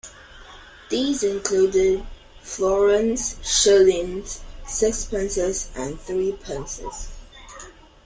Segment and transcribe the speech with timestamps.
[0.89, 2.03] These included
[2.41, 7.09] florins, shillings, sixpences and threepences.